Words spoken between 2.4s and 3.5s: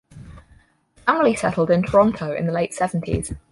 the late seventies.